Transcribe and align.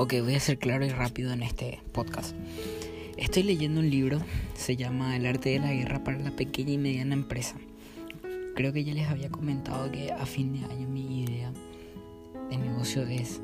Ok, 0.00 0.14
voy 0.22 0.36
a 0.36 0.40
ser 0.40 0.60
claro 0.60 0.86
y 0.86 0.90
rápido 0.90 1.32
en 1.32 1.42
este 1.42 1.80
podcast. 1.90 2.32
Estoy 3.16 3.42
leyendo 3.42 3.80
un 3.80 3.90
libro, 3.90 4.20
se 4.54 4.76
llama 4.76 5.16
El 5.16 5.26
arte 5.26 5.48
de 5.48 5.58
la 5.58 5.72
guerra 5.72 6.04
para 6.04 6.20
la 6.20 6.30
pequeña 6.30 6.70
y 6.70 6.78
mediana 6.78 7.14
empresa. 7.14 7.56
Creo 8.54 8.72
que 8.72 8.84
ya 8.84 8.94
les 8.94 9.08
había 9.08 9.28
comentado 9.28 9.90
que 9.90 10.12
a 10.12 10.24
fin 10.24 10.52
de 10.52 10.64
año 10.72 10.86
mi 10.86 11.22
idea 11.22 11.52
de 12.48 12.58
negocio 12.58 13.02
es 13.08 13.40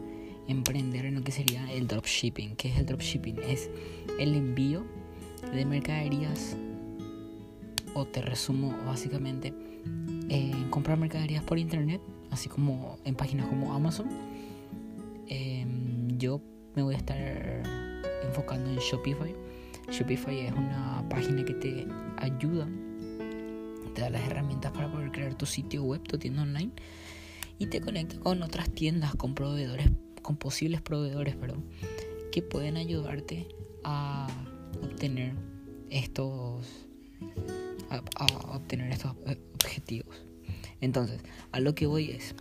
emprender 0.46 1.06
en 1.06 1.16
lo 1.16 1.24
que 1.24 1.32
sería 1.32 1.68
el 1.72 1.88
dropshipping. 1.88 2.54
¿Qué 2.54 2.68
es 2.68 2.78
el 2.78 2.86
dropshipping? 2.86 3.40
Es 3.48 3.68
el 4.20 4.36
envío 4.36 4.84
de 5.52 5.64
mercaderías 5.64 6.56
o 7.94 8.04
te 8.04 8.22
resumo 8.22 8.78
básicamente 8.86 9.52
en 10.28 10.70
comprar 10.70 10.98
mercaderías 10.98 11.42
por 11.42 11.58
internet, 11.58 12.00
así 12.30 12.48
como 12.48 12.96
en 13.04 13.16
páginas 13.16 13.48
como 13.48 13.74
Amazon. 13.74 14.06
Em, 15.26 15.93
yo 16.24 16.40
me 16.74 16.82
voy 16.82 16.94
a 16.94 16.96
estar 16.96 17.18
enfocando 18.22 18.70
en 18.70 18.78
Shopify. 18.78 19.34
Shopify 19.90 20.40
es 20.40 20.52
una 20.52 21.06
página 21.10 21.44
que 21.44 21.52
te 21.52 21.86
ayuda, 22.16 22.66
te 23.94 24.00
da 24.00 24.08
las 24.08 24.22
herramientas 24.26 24.72
para 24.72 24.90
poder 24.90 25.12
crear 25.12 25.34
tu 25.34 25.44
sitio 25.44 25.84
web, 25.84 26.02
tu 26.02 26.16
tienda 26.16 26.40
online 26.40 26.72
y 27.58 27.66
te 27.66 27.82
conecta 27.82 28.18
con 28.20 28.42
otras 28.42 28.70
tiendas, 28.70 29.14
con 29.16 29.34
proveedores, 29.34 29.90
con 30.22 30.36
posibles 30.36 30.80
proveedores, 30.80 31.36
perdón, 31.36 31.66
que 32.32 32.40
pueden 32.40 32.78
ayudarte 32.78 33.46
a 33.84 34.26
obtener 34.82 35.34
estos 35.90 36.86
a, 37.90 38.02
a 38.16 38.56
obtener 38.56 38.90
estos 38.90 39.12
objetivos. 39.62 40.16
Entonces, 40.80 41.20
a 41.52 41.60
lo 41.60 41.74
que 41.74 41.86
voy 41.86 42.12
es 42.12 42.34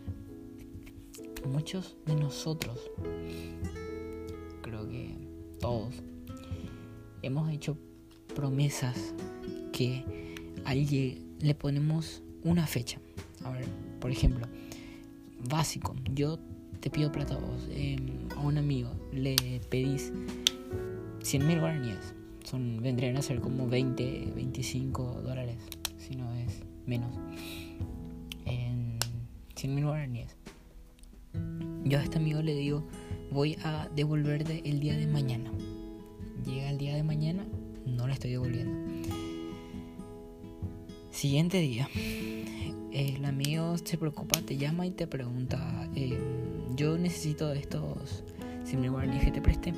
muchos 1.46 1.98
de 2.06 2.16
nosotros, 2.16 2.80
hemos 7.24 7.50
hecho 7.50 7.78
promesas 8.36 9.16
que 9.72 10.04
al 10.66 10.86
le 10.86 11.56
ponemos 11.56 12.22
una 12.44 12.68
fecha. 12.68 13.00
A 13.44 13.52
ver, 13.52 13.66
por 14.00 14.12
ejemplo, 14.12 14.46
básico, 15.50 15.96
yo 16.14 16.38
te 16.80 16.90
pido 16.90 17.12
plata 17.12 17.36
a 17.36 17.38
vos, 17.38 17.68
em, 17.72 18.28
a 18.36 18.42
un 18.42 18.58
amigo 18.58 18.92
le 19.14 19.36
pedís 19.70 20.12
100 21.22 21.48
mil 21.48 21.60
guaraníes, 21.60 22.14
son, 22.44 22.82
vendrían 22.82 23.16
a 23.16 23.22
ser 23.22 23.40
como 23.40 23.68
20, 23.68 24.34
25 24.36 25.22
dólares, 25.22 25.58
si 25.98 26.16
no 26.16 26.34
es 26.36 26.62
menos, 26.86 27.14
en 28.46 29.00
100 29.56 29.76
mil 29.76 29.86
guaraníes. 29.86 30.36
Yo 31.86 32.00
a 32.00 32.04
este 32.04 32.18
amigo 32.18 32.42
le 32.42 32.54
digo, 32.54 32.84
voy 33.32 33.58
a 33.64 33.88
devolverte 33.96 34.62
el 34.66 34.80
día 34.82 34.98
de 34.98 35.08
mañana. 35.08 35.53
Siguiente 41.24 41.60
día, 41.60 41.88
el 42.92 43.24
amigo 43.24 43.78
se 43.78 43.98
preocupa, 43.98 44.42
te 44.42 44.58
llama 44.58 44.86
y 44.86 44.92
te 44.92 45.08
pregunta, 45.08 45.88
eh, 45.96 46.20
yo 46.76 46.98
necesito 46.98 47.54
estos 47.54 48.26
100 48.66 48.82
mil 48.82 48.92
guaraníes 48.92 49.24
que 49.24 49.32
te 49.32 49.42
preste. 49.42 49.74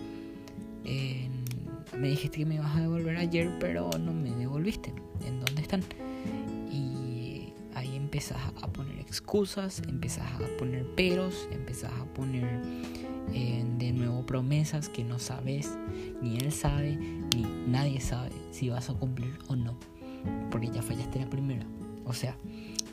me 1.95 2.07
dijiste 2.07 2.39
que 2.39 2.47
me 2.47 2.55
ibas 2.55 2.75
a 2.75 2.81
devolver 2.81 3.15
ayer, 3.17 3.51
pero 3.59 3.91
no 3.91 4.11
me 4.11 4.31
devolviste. 4.31 4.91
¿En 5.23 5.39
dónde 5.39 5.61
están? 5.61 5.83
Y 6.71 7.53
ahí 7.75 7.95
empiezas 7.95 8.39
a 8.59 8.67
poner 8.67 8.97
excusas, 8.97 9.83
empiezas 9.87 10.25
a 10.25 10.57
poner 10.57 10.83
peros, 10.95 11.47
empiezas 11.51 11.91
a 11.93 12.05
poner 12.05 12.59
eh, 13.35 13.63
de 13.77 13.91
nuevo 13.91 14.25
promesas 14.25 14.89
que 14.89 15.03
no 15.03 15.19
sabes, 15.19 15.77
ni 16.23 16.37
él 16.37 16.51
sabe, 16.51 16.95
ni 17.35 17.43
nadie 17.67 18.01
sabe 18.01 18.31
si 18.49 18.69
vas 18.69 18.89
a 18.89 18.95
cumplir 18.95 19.37
o 19.47 19.55
no, 19.55 19.77
porque 20.51 20.69
ya 20.69 20.81
fallaste 20.81 21.19
la 21.19 21.29
primera. 21.29 21.65
O 22.05 22.13
sea, 22.13 22.37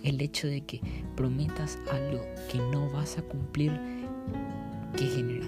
el 0.03 0.20
hecho 0.20 0.47
de 0.47 0.62
que 0.62 0.81
prometas 1.16 1.78
algo 1.91 2.25
que 2.50 2.59
no 2.59 2.91
vas 2.91 3.19
a 3.19 3.22
cumplir, 3.22 3.72
¿qué 4.97 5.06
genera? 5.06 5.47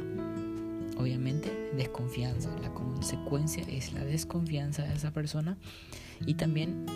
Obviamente 0.99 1.51
desconfianza. 1.77 2.51
La 2.61 2.73
consecuencia 2.73 3.65
es 3.69 3.93
la 3.93 4.05
desconfianza 4.05 4.85
de 4.85 4.95
esa 4.95 5.13
persona 5.13 5.57
y 6.25 6.35
también 6.35 6.87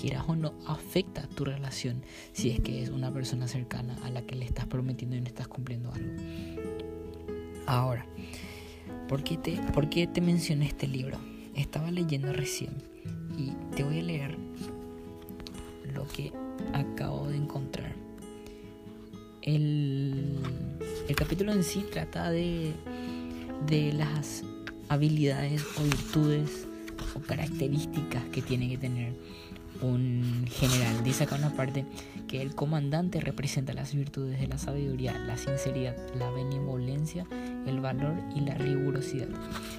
quieras 0.00 0.24
o 0.28 0.36
no, 0.36 0.54
afecta 0.66 1.26
tu 1.26 1.44
relación 1.44 2.02
si 2.32 2.50
es 2.50 2.60
que 2.60 2.82
es 2.82 2.90
una 2.90 3.12
persona 3.12 3.48
cercana 3.48 3.96
a 4.04 4.10
la 4.10 4.22
que 4.22 4.36
le 4.36 4.44
estás 4.44 4.66
prometiendo 4.66 5.16
y 5.16 5.20
no 5.20 5.26
estás 5.26 5.48
cumpliendo 5.48 5.92
algo. 5.92 6.12
Ahora, 7.66 8.06
¿por 9.08 9.24
qué 9.24 9.36
te, 9.36 9.56
por 9.74 9.90
qué 9.90 10.06
te 10.06 10.20
mencioné 10.20 10.66
este 10.66 10.86
libro? 10.86 11.18
Estaba 11.54 11.90
leyendo 11.90 12.32
recién 12.32 12.70
y 13.38 13.52
te 13.76 13.84
voy 13.84 14.00
a 14.00 14.02
leer 14.02 14.36
lo 15.94 16.06
que 16.08 16.32
acabo 16.74 17.28
de 17.28 17.36
encontrar. 17.36 17.94
El, 19.42 20.38
el 21.08 21.16
capítulo 21.16 21.52
en 21.52 21.62
sí 21.62 21.84
trata 21.90 22.30
de, 22.30 22.72
de 23.66 23.92
las 23.92 24.42
habilidades 24.88 25.64
o 25.78 25.84
virtudes 25.84 26.66
o 27.14 27.20
características 27.20 28.24
que 28.24 28.42
tiene 28.42 28.68
que 28.68 28.76
tener 28.76 29.14
un 29.80 30.44
general. 30.48 31.04
Dice 31.04 31.24
acá 31.24 31.36
una 31.36 31.54
parte 31.54 31.86
que 32.26 32.42
el 32.42 32.54
comandante 32.54 33.20
representa 33.20 33.72
las 33.72 33.94
virtudes 33.94 34.40
de 34.40 34.48
la 34.48 34.58
sabiduría, 34.58 35.16
la 35.18 35.38
sinceridad, 35.38 35.96
la 36.18 36.30
benevolencia, 36.30 37.26
el 37.66 37.80
valor 37.80 38.14
y 38.34 38.40
la 38.40 38.54
rigurosidad. 38.56 39.28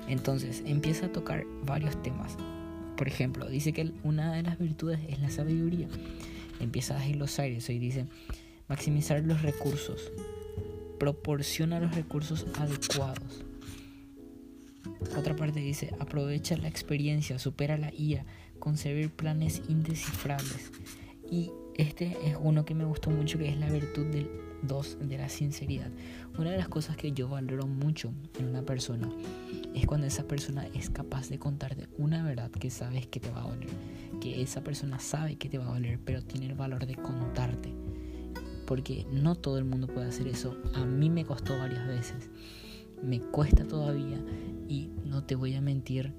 Entonces 0.08 0.64
empieza 0.66 1.08
a 1.08 1.12
tocar 1.12 1.44
varios 1.66 2.02
temas. 2.02 2.38
Por 3.00 3.08
ejemplo, 3.08 3.48
dice 3.48 3.72
que 3.72 3.94
una 4.04 4.34
de 4.34 4.44
las 4.44 4.60
virtudes 4.60 5.00
es 5.08 5.22
la 5.22 5.30
sabiduría. 5.30 5.88
Empieza 6.60 6.98
a 6.98 7.00
desglosar 7.00 7.46
eso 7.46 7.72
y 7.72 7.80
dice 7.80 8.08
maximizar 8.68 9.24
los 9.24 9.42
recursos, 9.42 10.12
proporciona 11.00 11.80
los 11.80 11.96
recursos 11.96 12.46
adecuados. 12.58 13.46
Otra 15.18 15.34
parte 15.38 15.62
dice 15.62 15.94
aprovecha 16.02 16.58
la 16.58 16.68
experiencia, 16.68 17.40
supera 17.40 17.78
la 17.78 17.94
ira, 17.94 18.26
concebir 18.60 19.12
planes 19.12 19.62
indescifrables. 19.70 20.74
Y 21.32 21.52
este 21.80 22.18
es 22.26 22.38
uno 22.38 22.66
que 22.66 22.76
me 22.76 22.84
gustó 22.84 23.10
mucho, 23.10 23.38
que 23.38 23.48
es 23.48 23.58
la 23.58 23.70
virtud 23.70 24.06
del 24.08 24.30
2 24.64 24.98
de 25.08 25.18
la 25.18 25.30
sinceridad. 25.30 25.90
Una 26.38 26.52
de 26.52 26.58
las 26.58 26.68
cosas 26.68 26.98
que 26.98 27.14
yo 27.14 27.30
valoro 27.30 27.68
mucho 27.68 28.12
en 28.38 28.48
una 28.48 28.64
persona 28.64 29.10
es 29.74 29.86
cuando 29.86 30.06
esa 30.06 30.24
persona 30.24 30.68
es 30.74 30.90
capaz 30.90 31.30
de 31.30 31.40
contarte 31.40 31.88
una 31.98 32.22
verdad 32.22 32.52
que 32.52 32.70
sabes 32.70 33.08
que 33.08 33.22
te 33.22 33.32
va 33.32 33.44
a 33.44 33.48
doler. 33.48 33.70
Que 34.20 34.42
esa 34.42 34.62
persona 34.62 35.00
sabe 35.00 35.38
que 35.38 35.48
te 35.48 35.58
va 35.58 35.68
a 35.68 35.74
doler, 35.74 36.00
pero 36.04 36.22
tiene 36.22 36.48
el 36.48 36.56
valor 36.56 36.86
de 36.86 36.96
contarte. 36.96 37.74
Porque 38.68 39.06
no 39.12 39.36
todo 39.36 39.58
el 39.58 39.64
mundo 39.64 39.88
puede 39.88 40.08
hacer 40.08 40.28
eso. 40.28 40.58
A 40.76 40.86
mí 40.86 41.10
me 41.10 41.24
costó 41.24 41.58
varias 41.58 41.88
veces. 41.88 42.30
Me 43.02 43.22
cuesta 43.22 43.66
todavía 43.66 44.22
y 44.68 44.90
no 45.06 45.24
te 45.24 45.36
voy 45.36 45.56
a 45.56 45.62
mentir 45.62 46.14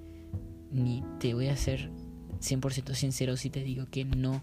ni 0.73 1.05
te 1.19 1.35
voy 1.35 1.49
a 1.49 1.53
hacer 1.53 1.91
100% 2.41 2.95
sincero 2.95 3.37
si 3.37 3.51
te 3.51 3.63
digo 3.63 3.87
que 3.91 4.07
no 4.07 4.43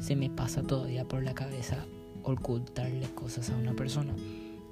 se 0.00 0.16
me 0.16 0.30
pasa 0.30 0.62
todavía 0.62 1.06
por 1.06 1.22
la 1.22 1.34
cabeza 1.34 1.86
ocultarle 2.22 3.08
cosas 3.14 3.50
a 3.50 3.56
una 3.56 3.74
persona 3.74 4.14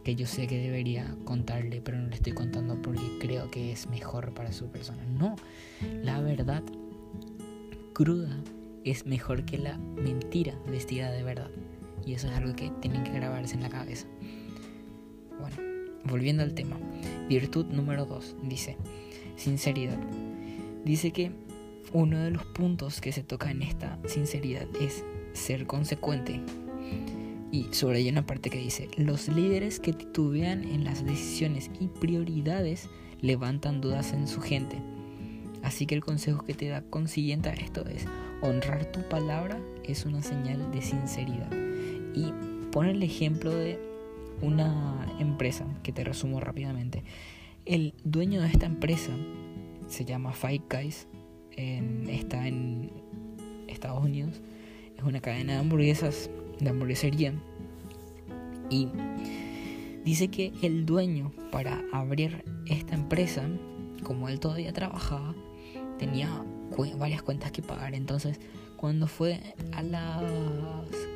que 0.04 0.14
yo 0.14 0.26
sé 0.26 0.46
que 0.46 0.58
debería 0.58 1.14
contarle, 1.24 1.80
pero 1.82 1.98
no 1.98 2.08
le 2.08 2.14
estoy 2.14 2.32
contando 2.32 2.80
porque 2.80 3.18
creo 3.20 3.50
que 3.50 3.72
es 3.72 3.88
mejor 3.88 4.32
para 4.32 4.52
su 4.52 4.68
persona. 4.68 5.04
No, 5.04 5.36
la 6.02 6.20
verdad 6.20 6.62
cruda 7.92 8.34
es 8.84 9.04
mejor 9.04 9.44
que 9.44 9.58
la 9.58 9.76
mentira 9.76 10.58
vestida 10.66 11.10
de 11.10 11.22
verdad. 11.22 11.50
Y 12.06 12.14
eso 12.14 12.28
es 12.28 12.34
algo 12.34 12.54
que 12.56 12.70
tienen 12.80 13.04
que 13.04 13.12
grabarse 13.12 13.54
en 13.54 13.62
la 13.62 13.68
cabeza. 13.68 14.06
Bueno, 15.38 15.56
volviendo 16.04 16.42
al 16.42 16.54
tema. 16.54 16.78
Virtud 17.28 17.66
número 17.66 18.06
2 18.06 18.36
dice, 18.44 18.78
sinceridad. 19.36 19.98
Dice 20.84 21.12
que 21.12 21.30
uno 21.92 22.18
de 22.18 22.30
los 22.30 22.44
puntos 22.44 23.00
que 23.00 23.12
se 23.12 23.22
toca 23.22 23.50
en 23.50 23.62
esta 23.62 23.98
sinceridad 24.06 24.66
es 24.80 25.04
ser 25.32 25.66
consecuente. 25.66 26.40
Y 27.52 27.66
sobre 27.72 27.98
ella 27.98 28.12
una 28.12 28.26
parte 28.26 28.50
que 28.50 28.58
dice, 28.58 28.88
los 28.96 29.28
líderes 29.28 29.80
que 29.80 29.92
titubean 29.92 30.62
en 30.64 30.84
las 30.84 31.04
decisiones 31.04 31.70
y 31.80 31.88
prioridades 31.88 32.88
levantan 33.20 33.80
dudas 33.80 34.12
en 34.12 34.28
su 34.28 34.40
gente. 34.40 34.76
Así 35.62 35.86
que 35.86 35.94
el 35.94 36.04
consejo 36.04 36.44
que 36.44 36.54
te 36.54 36.68
da 36.68 36.82
consiguiente 36.82 37.48
a 37.48 37.54
esto 37.54 37.86
es, 37.86 38.06
honrar 38.40 38.86
tu 38.92 39.02
palabra 39.08 39.60
es 39.84 40.06
una 40.06 40.22
señal 40.22 40.70
de 40.70 40.80
sinceridad. 40.80 41.50
Y 42.14 42.32
pone 42.70 42.92
el 42.92 43.02
ejemplo 43.02 43.54
de 43.54 43.78
una 44.42 45.06
empresa, 45.18 45.66
que 45.82 45.92
te 45.92 46.04
resumo 46.04 46.40
rápidamente. 46.40 47.02
El 47.66 47.94
dueño 48.04 48.40
de 48.40 48.48
esta 48.48 48.66
empresa 48.66 49.10
se 49.86 50.04
llama 50.04 50.32
Five 50.32 50.62
Guys 50.70 51.06
está 51.56 52.46
en 52.46 52.90
Estados 53.68 54.02
Unidos. 54.02 54.40
Es 54.96 55.04
una 55.04 55.20
cadena 55.20 55.54
de 55.54 55.58
hamburguesas, 55.60 56.30
de 56.60 56.68
hamburguesería. 56.70 57.34
Y 58.68 58.88
Dice 60.04 60.28
que 60.28 60.52
el 60.62 60.86
dueño 60.86 61.30
para 61.52 61.84
abrir 61.92 62.42
esta 62.66 62.94
empresa, 62.94 63.46
como 64.02 64.28
él 64.28 64.40
todavía 64.40 64.72
trabajaba, 64.72 65.34
tenía 65.98 66.42
varias 66.98 67.22
cuentas 67.22 67.52
que 67.52 67.60
pagar. 67.60 67.94
Entonces, 67.94 68.40
cuando 68.76 69.06
fue 69.06 69.40
a 69.72 69.82
las 69.82 70.22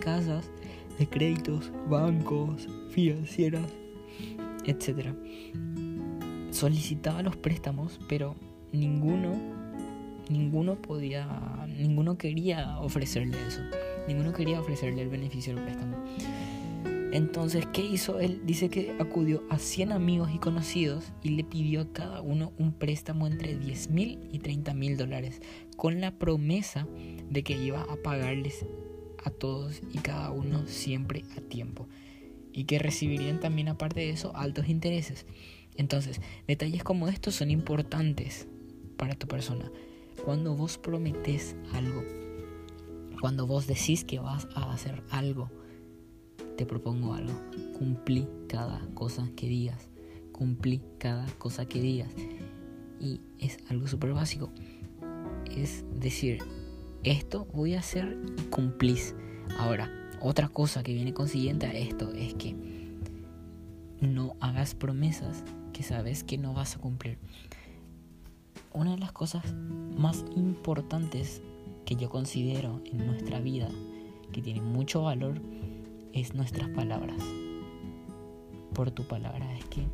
casas 0.01 0.51
de 0.99 1.09
créditos, 1.09 1.73
bancos, 1.89 2.69
financieras, 2.91 3.67
etc., 4.67 5.15
solicitaba 6.51 7.23
los 7.23 7.37
préstamos, 7.37 7.99
pero 8.07 8.37
ninguno, 8.71 9.33
ninguno 10.29 10.76
podía, 10.76 11.67
ninguno 11.69 12.19
quería 12.19 12.79
ofrecerle 12.81 13.37
eso. 13.47 13.61
Ninguno 14.06 14.32
quería 14.32 14.61
ofrecerle 14.61 15.03
el 15.03 15.09
beneficio 15.09 15.55
del 15.55 15.65
préstamo. 15.65 15.97
Entonces, 17.15 17.65
¿qué 17.73 17.81
hizo 17.81 18.19
él? 18.19 18.41
Dice 18.44 18.69
que 18.71 18.97
acudió 18.99 19.44
a 19.49 19.61
100 19.61 19.93
amigos 19.93 20.31
y 20.35 20.38
conocidos 20.38 21.12
y 21.23 21.29
le 21.29 21.44
pidió 21.44 21.82
a 21.82 21.93
cada 21.93 22.21
uno 22.21 22.53
un 22.59 22.73
préstamo 22.73 23.29
entre 23.29 23.56
10 23.56 23.91
mil 23.91 24.19
y 24.32 24.41
30 24.41 24.75
mil 24.75 24.97
dólares, 24.97 25.41
con 25.76 26.00
la 26.00 26.19
promesa 26.19 26.88
de 27.31 27.44
que 27.44 27.56
iba 27.56 27.82
a 27.82 27.97
pagarles 28.03 28.67
a 29.25 29.31
todos 29.31 29.81
y 29.93 29.99
cada 29.99 30.32
uno 30.32 30.67
siempre 30.67 31.23
a 31.38 31.41
tiempo. 31.41 31.88
Y 32.53 32.65
que 32.65 32.81
recibirían 32.81 33.38
también, 33.38 33.69
aparte 33.69 34.00
de 34.00 34.11
eso, 34.11 34.35
altos 34.35 34.69
intereses. 34.69 35.25
Entonces, 35.76 36.21
detalles 36.49 36.82
como 36.82 37.09
estos 37.09 37.37
son 37.37 37.50
importantes 37.53 38.49
para 38.97 39.15
tu 39.15 39.29
persona. 39.29 39.71
Cuando 40.25 40.55
vos 40.55 40.79
prometes 40.79 41.55
algo, 41.73 42.03
cuando 43.21 43.47
vos 43.47 43.67
decís 43.67 44.05
que 44.05 44.19
vas 44.19 44.49
a 44.55 44.73
hacer 44.73 45.03
algo, 45.11 45.50
te 46.56 46.65
propongo 46.67 47.15
algo. 47.15 47.35
Cumplí 47.79 48.26
cada 48.49 48.81
cosa 48.94 49.29
que 49.37 49.49
digas. 49.49 49.88
Cumplí 50.32 50.81
cada 50.99 51.26
cosa 51.38 51.67
que 51.67 51.81
digas. 51.81 52.11
Y 53.00 53.21
es 53.38 53.59
algo 53.69 53.87
súper 53.87 54.12
básico. 54.12 54.50
Es 55.50 55.85
decir, 55.94 56.38
esto 57.03 57.47
voy 57.53 57.75
a 57.75 57.81
hacer 57.81 58.17
y 58.38 58.43
cumplís. 58.44 59.15
Ahora, 59.59 59.91
otra 60.21 60.49
cosa 60.49 60.82
que 60.82 60.94
viene 60.94 61.12
consiguiente 61.12 61.67
a 61.67 61.73
esto 61.73 62.12
es 62.12 62.35
que 62.35 62.56
no 64.00 64.37
hagas 64.41 64.75
promesas 64.75 65.44
que 65.73 65.82
sabes 65.82 66.25
que 66.25 66.38
no 66.38 66.55
vas 66.55 66.76
a 66.76 66.79
cumplir. 66.79 67.19
Una 68.75 68.91
de 68.91 68.99
las 68.99 69.12
cosas 69.12 69.55
más 69.97 70.25
importantes 70.35 71.41
que 71.85 71.94
yo 71.94 72.11
considero 72.11 72.81
en 72.85 73.06
nuestra 73.06 73.38
vida, 73.38 73.69
que 74.32 74.43
tiene 74.43 74.62
mucho 74.62 75.05
valor, 75.05 75.41
es 76.12 76.35
nuestras 76.35 76.69
palabras. 76.71 77.23
Por 78.75 78.91
tu 78.91 79.05
palabra 79.05 79.56
es 79.56 79.65
que 79.67 79.87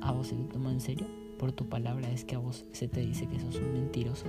a 0.00 0.12
vos 0.12 0.28
se 0.28 0.36
te 0.36 0.44
toma 0.44 0.72
en 0.72 0.80
serio. 0.80 1.06
Por 1.38 1.52
tu 1.52 1.68
palabra 1.68 2.10
es 2.10 2.24
que 2.24 2.34
a 2.34 2.38
vos 2.38 2.64
se 2.72 2.88
te 2.88 3.02
dice 3.02 3.26
que 3.26 3.38
sos 3.40 3.56
un 3.56 3.74
mentiroso. 3.74 4.24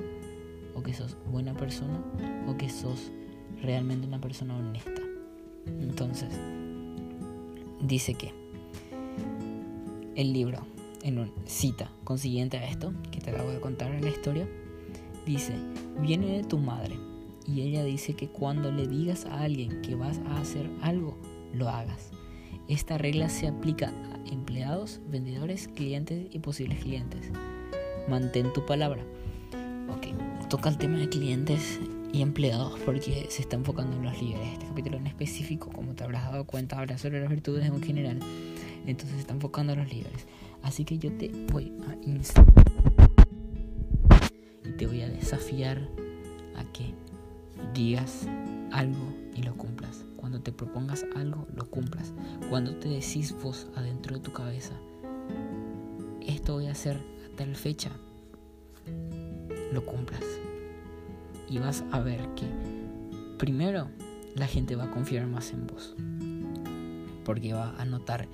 O 0.75 0.83
que 0.83 0.93
sos 0.93 1.15
buena 1.31 1.53
persona. 1.53 2.03
O 2.49 2.57
que 2.57 2.67
sos 2.67 3.13
realmente 3.61 4.05
una 4.05 4.19
persona 4.19 4.57
honesta. 4.57 5.01
Entonces, 5.67 6.37
dice 7.81 8.13
que 8.13 8.33
el 10.15 10.33
libro, 10.33 10.65
en 11.03 11.19
una 11.19 11.31
cita 11.45 11.91
consiguiente 12.03 12.57
a 12.57 12.67
esto, 12.67 12.93
que 13.11 13.19
te 13.19 13.31
acabo 13.31 13.51
de 13.51 13.59
contar 13.59 13.91
en 13.91 14.03
la 14.03 14.09
historia, 14.09 14.47
dice, 15.25 15.53
viene 16.01 16.37
de 16.37 16.43
tu 16.43 16.57
madre 16.57 16.97
y 17.45 17.61
ella 17.61 17.83
dice 17.83 18.13
que 18.13 18.27
cuando 18.27 18.71
le 18.71 18.87
digas 18.87 19.25
a 19.25 19.41
alguien 19.41 19.81
que 19.81 19.95
vas 19.95 20.19
a 20.27 20.39
hacer 20.39 20.69
algo, 20.81 21.17
lo 21.53 21.69
hagas. 21.69 22.11
Esta 22.67 22.97
regla 22.97 23.29
se 23.29 23.47
aplica 23.47 23.87
a 23.87 24.31
empleados, 24.31 25.01
vendedores, 25.09 25.67
clientes 25.69 26.27
y 26.31 26.39
posibles 26.39 26.79
clientes. 26.79 27.31
Mantén 28.07 28.53
tu 28.53 28.65
palabra. 28.65 29.03
Ok, 29.89 30.07
toca 30.49 30.69
el 30.69 30.77
tema 30.77 30.99
de 30.99 31.09
clientes 31.09 31.79
y 32.13 32.21
empleados 32.21 32.79
porque 32.85 33.25
se 33.29 33.41
está 33.41 33.55
enfocando 33.55 33.97
en 33.97 34.03
los 34.03 34.21
líderes. 34.21 34.53
Este 34.53 34.65
capítulo 34.67 34.97
en 34.97 35.07
específico, 35.07 35.71
como 35.71 35.93
te 35.93 36.03
habrás 36.03 36.31
dado 36.31 36.45
cuenta, 36.45 36.77
habla 36.77 36.97
sobre 36.97 37.19
las 37.21 37.29
virtudes 37.29 37.65
en 37.65 37.81
general. 37.81 38.19
Entonces 38.85 39.19
está 39.19 39.33
enfocando 39.33 39.73
en 39.73 39.79
los 39.79 39.89
líderes. 39.89 40.27
Así 40.63 40.85
que 40.85 40.97
yo 40.97 41.11
te 41.13 41.29
voy 41.51 41.73
a 41.87 41.95
instar 42.05 42.45
y 44.65 44.71
te 44.71 44.87
voy 44.87 45.01
a 45.01 45.09
desafiar 45.09 45.89
a 46.55 46.63
que 46.71 46.93
digas 47.73 48.27
algo 48.71 49.13
y 49.35 49.43
lo 49.43 49.55
cumplas. 49.55 50.05
Cuando 50.17 50.41
te 50.41 50.51
propongas 50.51 51.05
algo, 51.15 51.47
lo 51.55 51.69
cumplas. 51.69 52.13
Cuando 52.49 52.75
te 52.75 52.89
decís 52.89 53.35
vos 53.41 53.67
adentro 53.75 54.15
de 54.15 54.21
tu 54.21 54.33
cabeza, 54.33 54.73
esto 56.21 56.53
voy 56.53 56.67
a 56.67 56.71
hacer 56.71 56.97
a 56.97 57.35
tal 57.35 57.55
fecha, 57.55 57.91
lo 59.73 59.85
cumplas. 59.85 60.23
Y 61.49 61.57
vas 61.57 61.83
a 61.91 61.99
ver 61.99 62.21
que 62.35 62.45
primero 63.37 63.87
la 64.35 64.45
gente 64.45 64.75
va 64.75 64.85
a 64.85 64.91
confiar 64.91 65.25
más 65.25 65.51
en 65.51 65.67
vos. 65.67 65.95
Porque 67.23 67.53
va 67.53 67.75
a 67.79 67.85
notar 67.85 68.27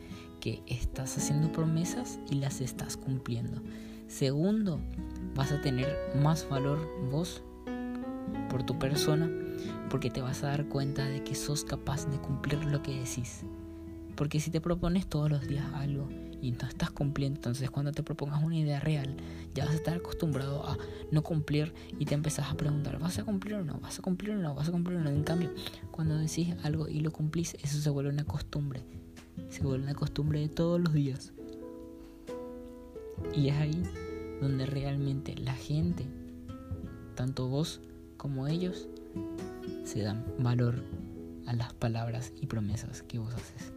estás 0.68 1.18
haciendo 1.18 1.52
promesas 1.52 2.20
y 2.30 2.36
las 2.36 2.62
estás 2.62 2.98
cumpliendo. 2.98 3.62
Segundo, 4.08 4.80
vas 5.36 5.52
a 5.52 5.62
tener 5.62 5.98
más 6.22 6.48
valor 6.50 6.88
vos 7.12 7.42
por 8.50 8.64
tu 8.64 8.78
persona 8.78 9.30
porque 9.90 10.10
te 10.10 10.22
vas 10.22 10.44
a 10.44 10.48
dar 10.48 10.66
cuenta 10.68 11.06
de 11.06 11.24
que 11.24 11.36
sos 11.36 11.64
capaz 11.64 12.10
de 12.10 12.18
cumplir 12.18 12.64
lo 12.66 12.82
que 12.82 13.00
decís. 13.00 13.44
Porque 14.16 14.40
si 14.40 14.52
te 14.52 14.62
propones 14.62 15.08
todos 15.08 15.30
los 15.30 15.48
días 15.48 15.66
algo 15.74 16.08
y 16.42 16.52
no 16.52 16.68
estás 16.68 16.92
cumpliendo, 16.92 17.38
entonces 17.38 17.70
cuando 17.70 17.92
te 17.92 18.04
propongas 18.04 18.44
una 18.44 18.58
idea 18.58 18.80
real, 18.80 19.16
ya 19.54 19.66
vas 19.66 19.74
a 19.74 19.78
estar 19.78 19.98
acostumbrado 19.98 20.66
a 20.66 20.78
no 21.12 21.22
cumplir 21.24 21.74
y 22.00 22.06
te 22.06 22.14
empezás 22.14 22.50
a 22.50 22.56
preguntar, 22.56 23.00
¿vas 23.00 23.20
a 23.20 23.24
cumplir 23.24 23.56
o 23.56 23.64
no? 23.64 23.80
¿Vas 23.80 24.00
a 24.00 24.02
cumplir 24.02 24.32
o 24.32 24.38
no? 24.38 24.56
¿Vas 24.56 24.70
a 24.70 24.72
cumplir 24.72 24.98
o 24.98 25.02
no? 25.02 25.10
En 25.10 25.24
cambio, 25.24 25.52
cuando 25.92 26.18
decís 26.18 26.54
algo 26.64 26.88
y 26.88 27.02
lo 27.02 27.12
cumplís, 27.12 27.56
eso 27.62 27.80
se 27.80 27.90
vuelve 27.90 28.12
una 28.12 28.26
costumbre. 28.26 28.84
Se 29.50 29.64
vuelve 29.64 29.84
una 29.84 29.96
costumbre 29.96 30.40
de 30.40 30.50
todos 30.50 30.80
los 30.80 30.94
días. 30.94 31.34
Y 33.36 33.50
es 33.50 33.56
ahí 33.56 33.84
donde 34.42 34.66
realmente 34.66 35.36
la 35.36 35.54
gente, 35.54 36.06
tanto 37.16 37.48
vos 37.48 37.82
como 38.18 38.48
ellos 38.48 38.88
se 39.84 40.02
dan 40.02 40.26
valor 40.40 40.84
a 41.46 41.54
las 41.54 41.74
palabras 41.74 42.34
y 42.42 42.48
promesas 42.48 43.04
que 43.04 43.20
vos 43.20 43.34
haces. 43.34 43.72